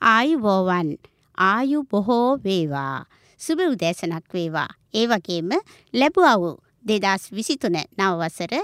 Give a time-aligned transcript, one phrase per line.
[0.00, 0.90] ආයුබෝවන්
[1.38, 3.06] ආයු බොහෝ වේවා.
[3.40, 4.68] සුබ උදෑසනක් වේවා.
[4.94, 5.50] ඒ වගේම
[5.94, 6.44] ලැබුවව
[6.84, 8.54] 2023 නව වසර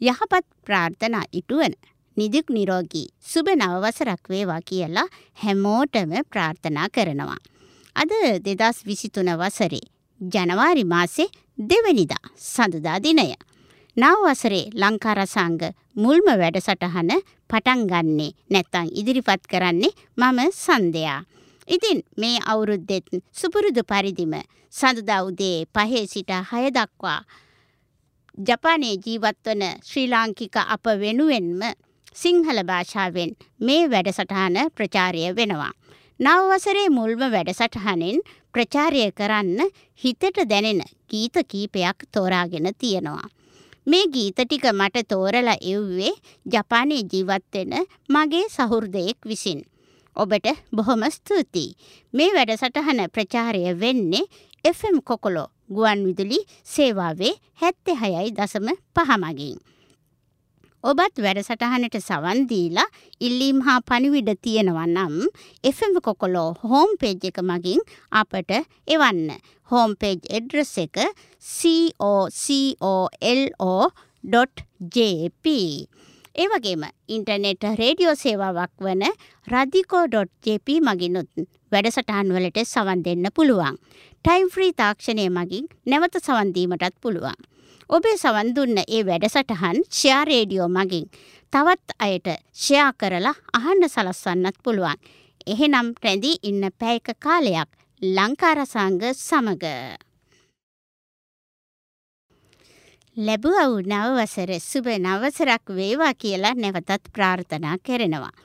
[0.00, 1.74] යහපත් ප්‍රාර්ථනා ඉටුවන
[2.16, 5.06] නිදුක් නිරෝගී සුබ නව වසරක් වේවා කියලා
[5.42, 7.40] හැමෝටම ප්‍රාර්ථනා කරනවා.
[7.96, 8.10] අද
[8.44, 9.86] 2023 වසරේ
[10.20, 11.28] ජනවාරි මාසේ
[11.58, 13.28] දෙවනිදා සඳුදා දිනය.
[13.98, 15.62] නව වසරේ ලංකා රසාංග
[15.96, 17.08] මුල්ම වැඩසටහන
[17.50, 21.16] පටන් ගන්නේ නැත්තම් ඉදිරිපත් කරන්නේ මම සන්දයා.
[21.68, 24.34] ඉතින් මේ අවුරුද්දෙත් සුපුරුදු පරිදිම
[24.74, 27.20] සඳුදා උදේ පහේ සිට හය දක්වා
[28.38, 31.62] ජපානයේ ජීවත් වන ශ්‍රී ලාංකික අප වෙනුවෙන්ම
[32.14, 35.72] සිංහල භාෂාවෙන් මේ වැඩසටහන ප්‍රචාරය වෙනවා.
[36.20, 38.22] නව වසරේ මුල්ම වැඩසටහනෙන්
[38.54, 43.28] ප්‍රචාරය කරන්න හිතට දැනෙන ගීත කීපයක් තෝරාගෙන තියෙනවා.
[43.90, 46.12] මේ ගීත ටික මට තෝරලා එව්වේ
[46.46, 47.72] ජපානයේ ජීවත් වෙන
[48.10, 49.60] මගේ සහෘදයෙක් විසින්.
[50.16, 51.76] ඔබට බොහොම ස්තුතියි.
[52.14, 54.28] මේ වැඩසටහන ප්‍රචාරය වෙන්නේ
[54.64, 59.58] FM කොකොලෝ ගුවන් විදුලි සේවාවේ 76.5 මගින්.
[60.84, 62.84] ඔබත් වැඩසටහනට සවන් දීලා
[63.20, 65.14] ඉල්ලීම් හා පණිවිඩ තියෙනවා නම්
[65.64, 67.80] FM කොකොලෝ හෝම් පේජ් එක මගින්
[68.12, 68.50] අපට
[68.86, 69.30] එවන්න.
[69.70, 70.96] හෝම් පේජ් ඇඩ්‍රස් එක
[74.22, 75.46] cocolo.jp.
[76.34, 79.02] ඒ වගේම ඉන්ටර්නෙට් රේඩියෝ සේවාවක් වන
[79.46, 81.30] රදිකෝ.jp මගිනුත්
[81.72, 83.74] වැඩසටහන් වලට සවන් දෙන්න පුළුවන්.
[84.24, 87.57] ටයිම් ෆ්‍රී තාක්ෂණය මගින් නැවත සවන් දීමටත් පුළුවන්.
[87.90, 91.04] ඔබේ සවන් දුන්න ඒ වැඩසටහන් ෂෙයා රේඩියෝ මගින්
[91.52, 94.98] තවත් අයට ෂෙයා කරලා අහන්න සලස්වන්නත් පුළුවන්.
[95.46, 97.70] එහෙනම් රැඳී ඉන්න පැයක කාලයක්
[98.02, 99.64] ලංකාරසංග සමග.
[103.16, 108.36] ලැබුව නවවසර සුබ නවසරක් වේවා කියලා නැවතත් ප්‍රාර්ථනා කරනවා.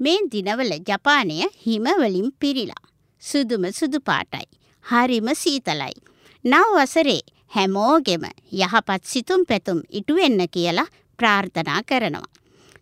[0.00, 2.84] මේ දිනවල ජපානය හිමවලින් පිරිලා.
[3.22, 4.46] සුදුම සුදු පාටයි.
[4.84, 5.96] හරිම සීතලයි.
[6.44, 12.32] නව වසරේ හැමෝගෙම යහපත් සිතුම් පැතුම් ඉටුවෙන්න කියලා ප්‍රාර්ථනා කරනවා.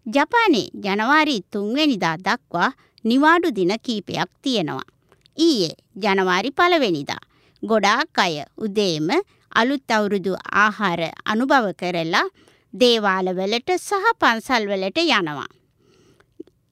[0.06, 2.70] ජපානයේ ජනවාරි තුන්වෙනිදා දක්වා
[3.04, 4.90] නිවාඩු දින කීපයක් තියෙනවා.
[5.38, 7.22] ඊයේ ජනවාරි පළවෙනිදා.
[7.62, 9.08] ගොඩාක් අය උදේම
[9.52, 10.32] අලුත් අවුරුදු
[10.62, 12.26] ආහාර අනුභව කරලා
[12.74, 15.50] දේවාලවලට සහ පන්සල්වලට යනවා.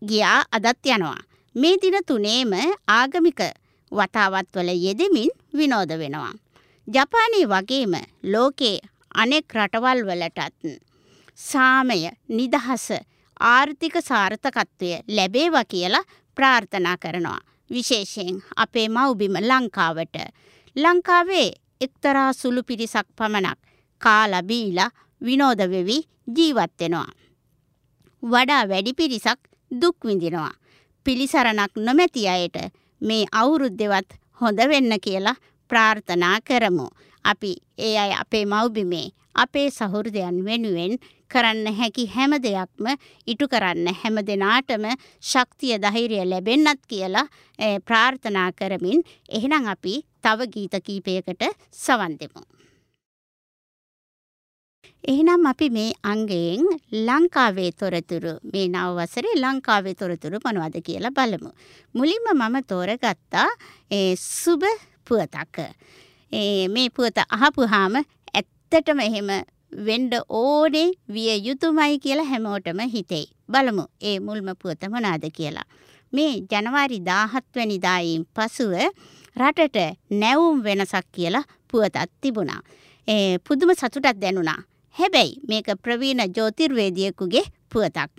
[0.03, 1.21] ගියා අදත් යනවා.
[1.55, 2.53] මේ දින තුනේම
[2.89, 3.41] ආගමික
[3.93, 6.35] වතාවත්වල යෙදෙමින් විනෝද වෙනවා.
[6.89, 7.95] ජපානයේ වගේම
[8.25, 8.79] ලෝකේ
[9.15, 10.81] අනෙක් රටවල් වලටත්
[11.39, 12.87] සාමය නිදහස
[13.41, 17.41] ආර්ථික සාර්ථකත්වය ලැබේවා කියලා ප්‍රාර්ථනා කරනවා.
[17.71, 20.17] විශේෂයෙන් අපේ මව්බිම ලංකාවට.
[20.77, 21.51] ලංකාවේ
[21.81, 23.59] එක්තරා සුළු පිරිසක් පමණක්
[24.01, 25.99] කාලා බීලා විනෝද වෙවි
[26.37, 27.11] ජීවත් වෙනවා.
[28.23, 30.53] වඩා වැඩි පිරිසක් දුක් විඳිනවා.
[31.07, 32.57] පිළිසරණක් නොමැති අයට
[33.01, 34.11] මේ අවුරුද්දෙවත්
[34.41, 35.37] හොඳ වෙන්න කියලා
[35.73, 36.87] ප්‍රාර්ථනා කරමු.
[37.25, 40.95] අපි ඒ අය අපේ මව්බිමේ අපේ සහෘදයන් වෙනුවෙන්
[41.31, 42.89] කරන්න හැකි හැම දෙයක්ම
[43.27, 44.87] ඉටු කරන්න හැම දෙනාටම
[45.23, 47.27] ශක්තිය ධෛර්යය ලැබෙන්නත් කියලා
[47.89, 49.95] ප්‍රාර්ථනා කරමින් එහෙනම් අපි
[50.25, 51.45] තව ගීත කීපයකට
[51.77, 52.43] සවන් දෙමු.
[55.05, 56.69] එහෙනම් අපි මේ අංගයෙන්
[57.09, 61.51] ලංකාවේ තොරතුරු මේ නව වසරේ ලංකාවේ තොරතුරු මොනවද කියලා බලමු.
[61.95, 63.49] මුලින්ම මම තෝරගත්තා
[63.91, 64.63] ඒ සුබ
[65.07, 65.57] පුවතක්.
[66.69, 69.31] මේ පුවත අහපුහාම ඇත්තටම එහෙම
[69.87, 73.27] වෙන්න ඕනේ විය යුතුමයි කියලා හැමෝටම හිතෙයි.
[73.49, 75.69] බලමු ඒ මුල්ම පුවත මොනවාද කියලා.
[76.13, 78.75] මේ ජනවාරි 17 වෙනිදායින් පසුව
[79.37, 79.79] රටට
[80.13, 82.61] නැවුම් වෙනසක් කියලා පුවතක් තිබුණා.
[83.09, 84.61] ඒ පුදුම සතුටක් දැනුණා.
[84.97, 88.19] හැබැයි මේක ප්‍රවීණ ජෝතිර්වේදියෙකුගේ පුවතක්.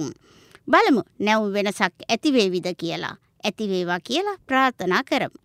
[0.67, 3.15] බලමු නැවුම් වෙනසක් ඇති වේවිද කියලා.
[3.43, 5.37] ඇති වේවා කියලා ප්‍රාර්ථනා කරමු.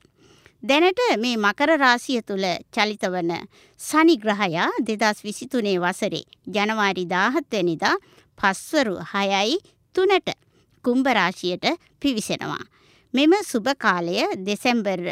[0.62, 3.30] දැනට මේ මකර රාශිය තුල චලිත වන
[3.80, 7.94] සනි ග්‍රහයා 2023 වසරේ ජනවාරි 17 වෙනිදා
[8.38, 9.58] පස්වරු 6යි
[9.94, 10.34] 3ට
[10.84, 11.66] කුම්භ රාශියට
[12.00, 12.64] පිවිසෙනවා.
[13.14, 15.02] මෙම සුබ කාලය දෙසැම්බර්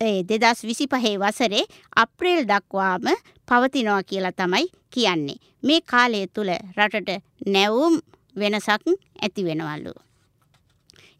[0.00, 1.64] ඒ 2025 වසරේ
[1.96, 3.04] අප්‍රේල් දක්වාම
[3.48, 5.42] පවතිනවා කියලා තමයි කියන්නේ.
[5.62, 8.00] මේ කාලය තුල රටට නැවුම්
[8.36, 8.82] වෙනසක්
[9.20, 9.92] ඇති වෙනවලු.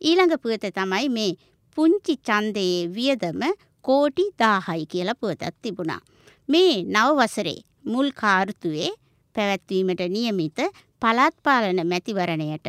[0.01, 1.37] ඊළඟ පුවත තමයි මේ
[1.77, 3.43] පුංචි ඡන්දයේ වියදම
[3.85, 6.01] කෝටි 1000යි කියලා පුවතක් තිබුණා.
[6.49, 8.91] මේ නව වසරේ මුල් කාර්තුවේ
[9.35, 10.59] පැවැත්වීමට නියමිත
[11.03, 12.67] පළාත් පාලන මැතිවරණයට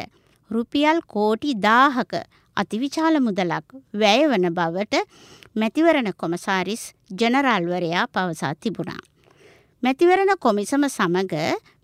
[0.49, 2.23] රුපියල් කෝටි 1000ක
[2.57, 3.67] අතිවිශාල මුදලක්
[4.01, 4.95] වැය වන බවට
[5.55, 6.83] මැතිවරණ කොමසාරිස්
[7.19, 9.01] ජනරාල්වරයා පවසා තිබුණා.
[9.83, 11.33] මැතිවරණ කොමිසම සමග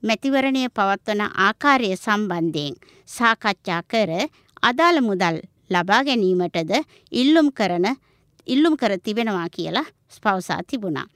[0.03, 2.75] මැතිවරණය පවත්වන ආකාරය සම්බන්ධයෙන්
[3.07, 4.11] සාකච්ඡා කර
[4.63, 5.37] අදාළ මුදල්
[5.69, 6.71] ලබා ගැනීමටද
[7.11, 7.87] ඉල්ලුම් කරන
[8.47, 9.85] ඉල්ලුම් කර තිබෙනවා කියලා
[10.23, 11.07] පවසා තිබුණා.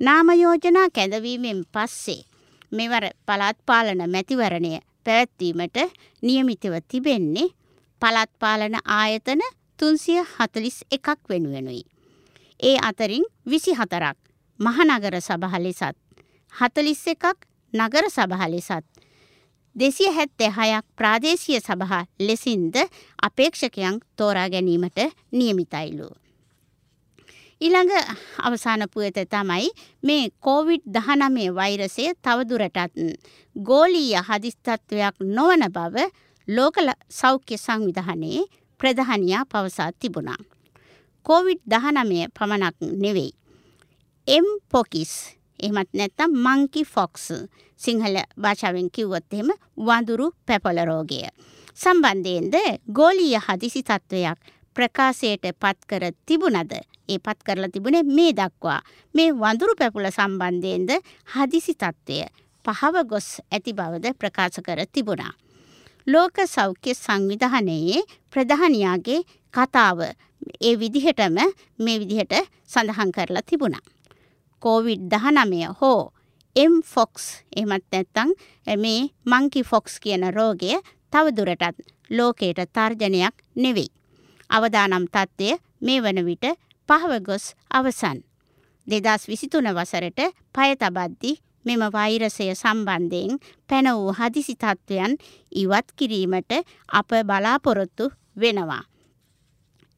[0.00, 2.24] නාම යෝජනා කැඳවීමෙන් පස්සේ
[2.72, 5.78] මෙවර පළාත් පාලන මැතිවරණය පැවැත්වීමට
[6.22, 7.48] නියමිතව තිබෙන්නේ
[8.02, 9.42] පළාත් පාලන ආයතන
[9.78, 11.82] 341ක් වෙනුවෙනුයි.
[12.60, 14.16] ඒ අතරින් 24ක්
[14.60, 15.96] මහනගර සභා ලෙසත්
[16.52, 17.24] 41ක්
[17.72, 18.86] නගර සභා ලෙසත්
[19.76, 22.76] දෙසිය හැත්තේ හයක් ප්‍රාදේශීය සභහා ලෙසින්ද
[23.22, 24.98] අපේක්ෂකයන් තෝරා ගැනීමට
[25.32, 26.08] නියමිතයිලු.
[27.60, 27.92] ඊළඟ
[28.38, 29.68] අවසාන පුවත තමයි
[30.02, 32.96] මේ කෝවිඩ් දහනමේ වෛරසය තවදුරටත්
[33.56, 35.96] ගෝලීය හදිස්තත්වයක් නොවන බව
[36.48, 36.76] ලෝක
[37.10, 38.48] සෞඛ්‍ය සංවිධානයේ
[38.80, 40.40] ප්‍රධානයා පවසා තිබුණා.
[41.26, 43.32] කෝවිඩ් දහනමය පමණක් නෙවෙයි.
[44.28, 45.12] එම් පොකිස්
[45.62, 47.26] එහමත් නැත්තම් මංකි ෆොක්ස්
[47.80, 51.20] සිංහල භාෂාවෙන් කිව්වොත් එහෙම වඳුරු පැපොල රෝගය.
[51.76, 52.54] සම්බන්ධයෙන්ද
[52.90, 54.38] ගෝලීය හදිසි තත්ත්වයක්
[54.76, 56.72] ප්‍රකාශයට පත් කර තිබුණද
[57.08, 58.80] ඒ පත් කරලා තිබුණේ මේ දක්වා
[59.14, 60.90] මේ වඳුරු පැපුල සම්බන්ධයෙන්ද
[61.34, 62.18] හදිසි තත්ත්වය
[62.64, 65.32] පහව ගොස් ඇති බවද ප්‍රකාශ කර තිබුණා.
[66.06, 68.00] ලෝක සෞඛ්‍ය සංවිධානයේ
[68.32, 69.20] ප්‍රධානියාගේ
[69.54, 69.98] කතාව
[70.60, 71.38] ඒ විදිහටම
[71.78, 72.34] මේ විදිහට
[72.66, 73.84] සඳහන් කරලා තිබුණා.
[74.62, 76.12] කෝවිඩ් දහනමය හෝ
[76.56, 78.30] එම් ෆොක්ස් එමත් නැත්තං
[78.76, 80.72] මේ මංකි ෆොක්ස් කියන රෝගය
[81.12, 81.76] තවදුරටත්
[82.10, 83.90] ලෝකයට තර්ජනයක් නෙවෙයි.
[84.50, 86.44] අවදානම් තත්ත්වය මේ වන විට
[86.88, 88.18] පහව ගොස් අවසන්.
[88.86, 90.20] දෙදස් විසිතුන වසරට
[90.52, 91.32] පය තබද්දි
[91.64, 95.12] මෙම වෛරසය සම්බන්ධයෙන් පැන වූ හදිසි තත්ත්වයන්
[95.52, 96.52] ඉවත් කිරීමට
[96.90, 98.04] අප බලාපොරොත්තු
[98.36, 98.84] වෙනවා.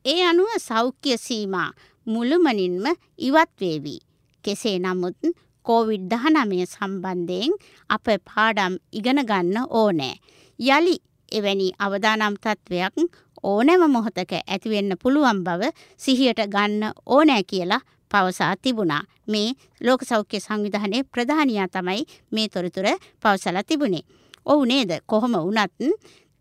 [0.04, 1.70] ඒ අනුව සෞඛ්‍ය සීමා
[2.06, 2.84] මුළුමනින්ම
[3.18, 4.00] ඉවත්වේවී.
[4.42, 5.18] කෙසේ නමුත්
[5.66, 7.52] කෝවිඩ් දහනමය සම්බන්ධයෙන්
[7.90, 10.14] අප පාඩම් ඉගෙන ගන්න ඕනෑ.
[10.58, 10.96] යළි
[11.32, 12.94] එවැනි අවදානම් තත්ත්වයක්
[13.42, 19.02] ඕනෑම මොහොතක ඇතිවෙන්න පුළුවන් බව සිහියට ගන්න ඕනෑ කියලා පවසා තිබුණා.
[19.26, 19.48] මේ
[19.80, 22.02] ලෝක සෞඛ්‍ය සංවිධානයේ ප්‍රධානියා තමයි
[22.32, 22.88] මේ තොරතුර
[23.22, 24.04] පවසලා තිබුණේ.
[24.46, 24.90] ඔව් නේද?
[25.06, 25.72] කොහොම වුණත්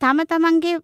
[0.01, 0.77] තම තමන්ගේ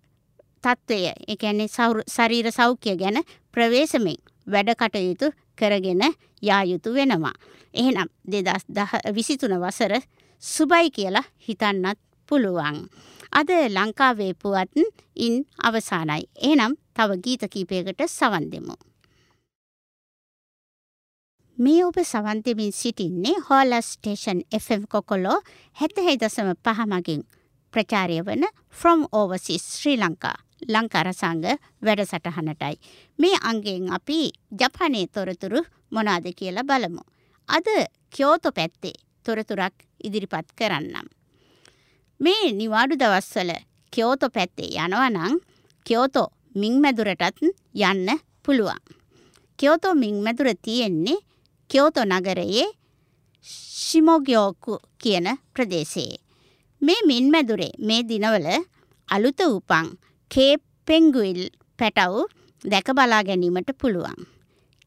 [0.64, 1.68] තත්ත්වය, ඒ කියන්නේ
[2.08, 3.18] ශරීර සෞඛ්‍ය ගැන
[3.54, 4.18] ප්‍රවේශමෙන්
[4.48, 5.28] වැඩ කටයුතු
[5.58, 6.04] කරගෙන
[6.42, 7.34] යා යුතු වෙනවා.
[7.74, 9.94] එහෙනම් 2023 වසර
[10.44, 12.00] සුබයි කියලා හිතන්නත්
[12.30, 12.78] පුළුවන්.
[13.32, 14.72] අද ලංකාවේ පුවත්
[15.16, 16.24] ඉන් අවසානයි.
[16.38, 18.76] එහෙනම් තව ගීත කීපයකට සවන් දෙමු.
[21.58, 25.40] මේ ඔබ සවන් දෙමින් සිටින්නේ හෝලා ස්ටේෂන් FM කොකොලෝ
[25.76, 27.22] 70.5 මගින්
[27.74, 31.46] ප්‍රචාරය වන From Overseas ශ්‍රී ලංකා ලංකාරසංග
[31.82, 32.76] වැඩසටහනටයි.
[33.20, 34.20] මේ අංගෙන් අපි
[34.54, 35.62] ජපානයේ තොරතුරු
[35.92, 37.02] මොනාද කියලා බලමු.
[37.50, 37.68] අද
[38.10, 41.08] කියෝතෝ පැත්තේ තොරතුරක් ඉදිරිපත් කරන්නම්.
[42.20, 43.52] මේ නිවාඩු දවස්වල
[43.94, 45.36] කියෝතෝ පැත්තේ යනවා නම්
[45.86, 47.42] කියෝතෝ මින්මැදුරටත්
[47.84, 48.10] යන්න
[48.46, 48.82] පුළුවන්.
[49.60, 51.24] කියෝතෝ මින්මැදුර තියෙන්නේ
[51.70, 52.68] කියෝතෝ නගරයේ
[53.78, 56.18] ශිමෝගියෝකු කියන ප්‍රදේශයේ.
[56.82, 58.48] මේ මින්මැදුරේ මේ දිනවල
[59.10, 59.88] අලුත උපන්
[60.32, 61.40] කේප් පෙංගුයිල්
[61.80, 62.16] පැටව්
[62.64, 64.20] දැක බලා ගැනීමට පුළුවන්.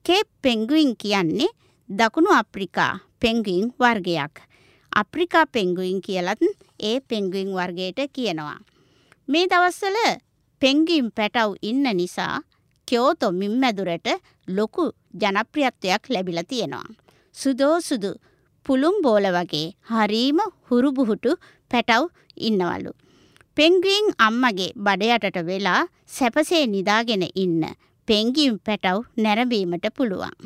[0.04, 1.48] කේප් පෙංගුයින් කියන්නේ
[1.88, 4.34] දකුණු අප්‍රිකා පෙංගුයින් වර්ගයක්.
[4.92, 6.42] අප්‍රිකා පෙංගුයින් කියලත්
[6.80, 8.58] ඒ පෙංගුයින් වර්ගයට කියනවා.
[9.28, 9.98] මේ දවස්වල
[10.62, 12.34] පෙංගිම් පැටව් ඉන්න නිසා
[12.88, 14.08] කියෝතෝ මින්මැදුරට
[14.48, 14.84] ලොකු
[15.20, 16.86] ජනප්‍රියත්වයක් ලැබිලා තියෙනවා.
[17.34, 18.12] සුදෝ සුදු
[18.66, 21.32] පුළුම් බෝල වගේ හරීම හුරුබුහුටු
[21.70, 22.02] පැටව්
[22.48, 22.92] ඉන්නවලු.
[23.56, 27.62] පෙංගුයින් අම්මගේ බඩයටට වෙලා සැපසේ නිදාගෙන ඉන්න
[28.08, 30.36] පෙංගිම් පැටව් නැරඹීමට පුළුවන්.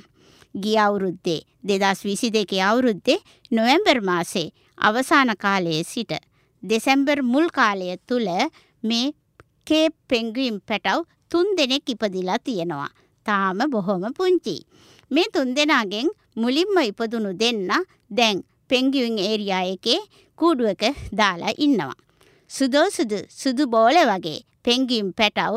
[0.55, 6.13] ගිය අවුරුද්දේ දෙදස් විසි දෙකේ අවුරුද්දේ නොවැම්බර් මාසේ අවසාන කාලයේ සිට
[6.63, 8.31] දෙසැම්බර් මුල් කාලය තුළ
[8.83, 9.15] මේ
[9.67, 12.91] කේප් පෙංගුයිම් පැටව් තුන් දෙනෙක් ඉපදිලා තියෙනවා.
[13.27, 14.57] තාම බොහොම පුංචි.
[15.11, 17.69] මේ තුන් දෙනාගෙන් මුලින්ම ඉපදුණු දෙන්න
[18.11, 18.37] දැන්
[18.71, 20.01] පෙංගුයින් ඒරියා එකේ
[20.39, 20.83] කූඩුවක
[21.13, 21.95] දාලා ඉන්නවා.
[22.57, 25.55] සුදෝ සුදු සුදු බෝල වගේ පෙංගිම් පැටව්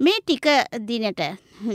[0.00, 0.46] මේ ටික
[0.88, 1.22] දිනට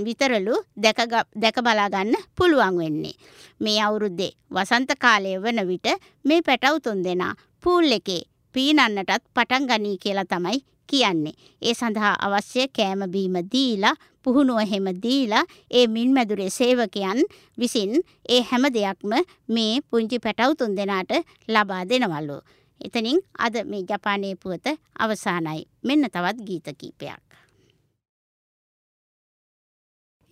[0.06, 3.16] විතරලු දැක බලාගන්න පුළුවන් වෙන්නේ.
[3.60, 5.88] මේ අවුරුද්දේ වසන්ත කාලය වන විට
[6.26, 7.34] මේ පැටව් තුන් දෙනා
[7.64, 8.22] පූල් එකේ
[8.56, 10.60] පීනන්නටත් පටන් ගනී කියලා තමයි
[10.90, 11.36] කියන්නේ.
[11.62, 17.20] ඒ සඳහා අවශ්‍ය කෑම බීම දීලා පුහුණුව හෙම දීලා ඒ මින්මැදුරේ සේවකයන්
[17.58, 17.92] විසින්
[18.30, 19.12] ඒ හැම දෙයක්ම
[19.48, 21.12] මේ පුංචි පැටව් තුන් දෙනාට
[21.48, 22.40] ලබා දෙනවලු.
[22.82, 25.68] එතනින් අද මේ ජපානයේ පුවත අවසානයි.
[25.84, 27.30] මෙන්න තවත් ගීත කීපයක්.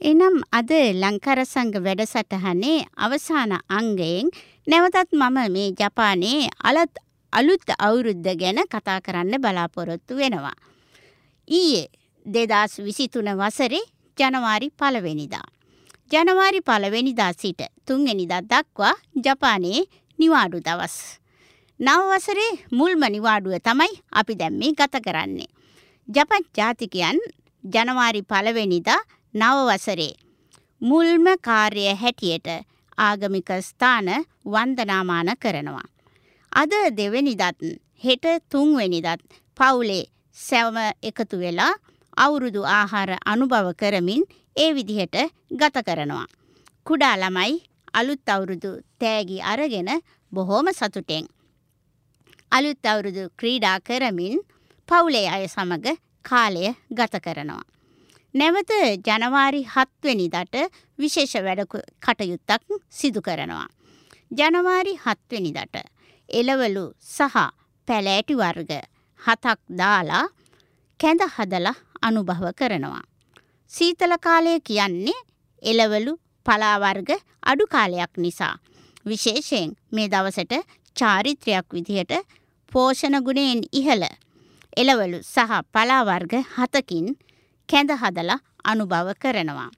[0.02, 4.30] එනම් අද ලංකරසංග වැඩසටහනේ අවසාන අංගයෙන්
[4.68, 6.96] නැවතත් මම මේ ජපානයේ අලත්
[7.34, 10.56] අලුත් අවුරුද්ද ගැන කතා කරන්න බලාපොරොත්තු වෙනවා.
[11.48, 11.90] ඊයේ
[12.26, 13.84] දෙදස් විසිතුන වසරේ
[14.18, 15.48] ජනවාරි පලවෙනිදා.
[16.12, 19.88] ජනවාරි පලවෙනිදා සිට තුන්ගෙනිදා දක්වා ජපානයේ
[20.20, 20.98] නිවාඩු දවස්.
[21.80, 25.50] නවවසරේ මුල්ම නිවාඩුව තමයි අපි දැම්මේ ගත කරන්නේ.
[26.08, 27.20] ජපන් ජාතිකයන්
[27.64, 29.02] ජනවාරි පලවෙනිදා
[29.34, 30.14] නවවසරේ.
[30.82, 32.48] මුල්ම කාර්ය හැටියට
[32.98, 34.10] ආගමික ස්ථාන
[34.46, 35.88] වන්දනාමාන කරනවා.
[36.52, 37.62] අද දෙවැනිදත්
[38.04, 39.22] හෙට තුන්වෙනිදත්
[39.58, 41.74] පවුලේ සැවම එකතු වෙලා
[42.18, 44.24] අවුරුදු ආහාර අනුභව කරමින්
[44.56, 45.16] ඒ විදිහට
[45.52, 46.26] ගත කරනවා.
[46.88, 49.90] කුඩා ළමයි අලුත් අවුරුදු තෑගි අරගෙන
[50.32, 51.26] බොහෝම සතුටෙන්.
[52.52, 54.38] අලුත් අවුරුදු ක්‍රීඩා කරමින්
[54.90, 55.86] පවුලේ අය සමග
[56.26, 57.64] කාලය ගත කරනවා.
[58.34, 58.72] නැවත
[59.08, 60.56] ජනවාරි හත්වෙනිදට
[61.00, 61.62] විශේෂ වැඩ
[62.02, 63.68] කටයුත්තක් සිදු කරනවා.
[64.32, 65.78] ජනවාරි හත්වෙනිදට
[66.30, 67.36] එලවලු සහ
[67.88, 68.72] පැලෑටි වර්ග
[69.20, 70.26] හතක් දාලා
[71.00, 73.04] කැඳ හදලා අනුභව කරනවා.
[73.72, 75.24] සීතල කාලය කියන්නේ
[75.64, 76.14] එලවලු
[76.46, 77.10] පලාවර්ග
[77.44, 78.56] අඩු කාලයක් නිසා.
[79.06, 80.54] විශේෂයෙන් මේ දවසට
[81.00, 82.14] චාරිත්‍රයක් විදිහට
[82.72, 84.06] පෝෂණ ගුණයෙන් ඉහළ
[84.78, 87.08] එලවලු සහ පලාවර්ග හතකින්
[87.70, 89.70] කැඳ හදලා අනුභව කරනවා.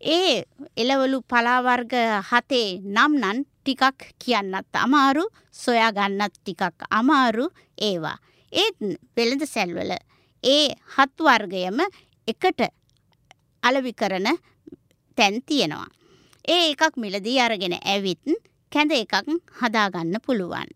[0.00, 0.34] ඒ
[0.76, 1.94] එලවලු පලාවර්ග
[2.30, 7.46] හතේ නම් නන් ටිකක් කියන්නත් අමාරු සොයාගන්නත් ටිකක් අමාරු
[7.78, 8.18] ඒවා.
[8.52, 8.76] ඒත්
[9.16, 9.92] වෙළඳ සැල්වල
[10.44, 11.78] ඒ හත් වර්ගයම
[12.28, 12.60] එකට
[13.62, 14.28] අලවි කරන
[15.18, 15.88] තැන් තියෙනවා.
[16.48, 18.24] ඒ එකක් මිලදී අරගෙන ඇවිත්
[18.72, 19.14] කැඳ එකක්
[19.60, 20.68] හදාගන්න පුළුවන්.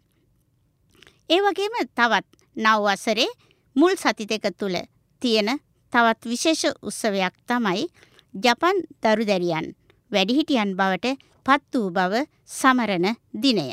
[1.28, 2.26] ඒ වගේම තවත්
[2.56, 3.28] නව වසරේ
[3.76, 4.76] මුල් සති දෙක තුළ
[5.22, 5.50] තියෙන
[5.92, 7.86] තවත් විශේෂ උත්සවයක් තමයි
[8.34, 9.66] ජපන් දරුදැරියන්
[10.10, 12.14] වැඩිහිටියන් බවට පත් වූ බව
[12.50, 13.66] සමරන දිනය.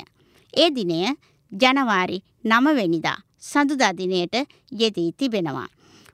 [0.53, 1.00] ඒ දිනය
[1.51, 4.36] ජනවාරි නමවෙනිදා සඳුදා දිනයට
[4.72, 5.70] යෙදී තිබෙනවා.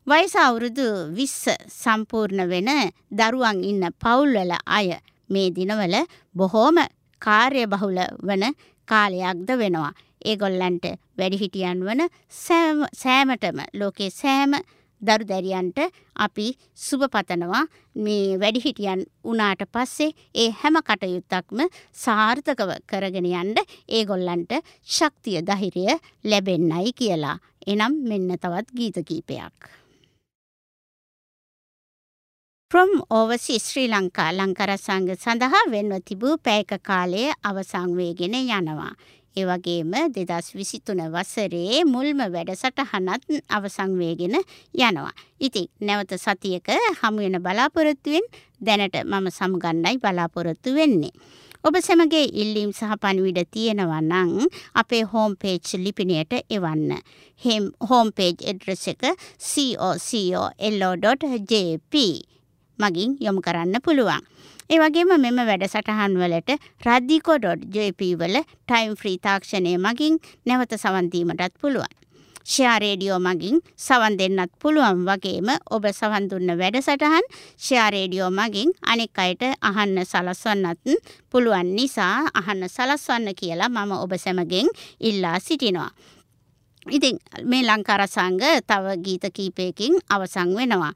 [0.08, 2.70] වයස අවුරුදු විස්ස සම්පූර්ණ වෙන
[3.12, 4.90] දරුවන් ඉන්න පවුල්වල අය
[5.30, 5.96] මේ දිනවල
[6.36, 6.78] බොහෝම
[7.22, 8.46] කාර්ය බහුල වන
[8.88, 9.94] කාලයක්ද වෙනවා.
[10.22, 10.86] ඒගොල්ලන්ට
[11.18, 12.02] වැඩිහිටියන් වන
[12.34, 14.56] සෑමටම ලෝකේ සෑම
[15.02, 15.80] දරු දැරියන්ට
[16.18, 16.48] අපි
[16.78, 17.64] සුබ පතනවා
[17.98, 21.64] මේ වැඩිහිටියන් වනාට පස්සේ ඒ හැම කටයුත්තක්ම
[21.96, 24.56] සාර්ථකව කරගෙන යන්න ඒගොල්ලන්ට
[24.88, 25.86] ශක්තිය දහිරය
[26.26, 27.38] ලැබෙන්නයි කියලා.
[27.68, 29.79] එනම් මෙන්න තවත් ගීත කීපයක්.
[32.72, 38.94] From overseas ශ්‍රී ලංකා ලංකර සංඝ සඳහා වෙන්ව තිබූ පැයක කාලය අවසන් වේගෙන යනවා.
[39.36, 45.12] ඒ වගේම දෙදස් විසිතුන වසරේ මුල්ම වැඩසටහනත් අවසං වේගෙන යනවා.
[45.40, 46.68] ඉතින් නැවත සතියක
[47.00, 48.26] හමුවෙන බලාපොරොත්තුවෙන්
[48.62, 51.12] දැනට මම සමුගන්නයි බලාපොරොත්තු වෙන්නේ.
[51.64, 57.02] ඔබ සැමගේ ඉල්ලීම් සහ පණිවිඩ තියෙනවා නම් අපේ හෝම් පේජ් ලිපිනයට එවන්න.
[57.90, 59.02] හෝම් පේජ් එඩ්‍රස් එක
[59.50, 61.96] coco.lo.jp
[62.80, 64.24] මගින් යොමු කරන්න පුළුවන්.
[64.70, 71.96] ඒ වගේම මෙම වැඩසටහන් වලට රද්දිකෝ.jp වල ටයිම් ෆ්‍රී තාක්ෂණය මගින් නැවත සවන් දීමටත් පුළුවන්.
[72.46, 79.20] ෂෙයා රේඩියෝ මගින් සවන් දෙන්නත් පුළුවන් වගේම ඔබ සවන් දුන්න වැඩසටහන් ෂෙයා රේඩියෝ මගින් අනෙක්
[79.20, 80.96] අයට අහන්න සලස්වන්නත්
[81.32, 84.72] පුළුවන් නිසා අහන්න සලස්වන්න කියලා මම ඔබ සැමගෙන්
[85.02, 85.92] ඉල්ලා සිටිනවා.
[86.88, 90.94] ඉතින් මේ ලංකාර සංග තව ගීත කීපයකින් අවසං වෙනවා.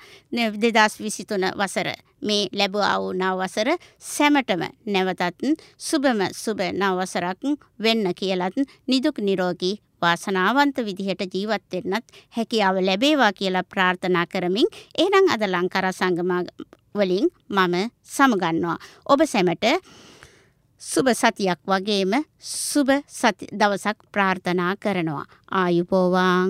[0.56, 1.90] දෙදස් විසිතුන වසර
[2.22, 5.44] මේ ලැබවා වූ නවවසර සැමටම නැවතත්
[5.80, 7.40] සුබම සුබ නවවසරක්
[7.80, 8.56] වෙන්න කියලත්
[8.88, 16.32] නිදුක් නිරෝගී වාසනාවන්ත විදිහට ජීවත් වෙන්නත් හැකියාව ලැබේවා කියලා ප්‍රාර්ථනා කරමින් එහෙනම් අද ලංකාර සංගම
[16.96, 17.76] වලින් මම
[18.06, 18.78] සමගන්නවා.
[19.06, 19.66] ඔබ සැමට
[20.84, 25.26] සුබ සතියක් වගේම සුබ සති දවසක් ප්‍රාර්ථනා කරනවා.
[25.52, 26.50] ආයුබෝවාන්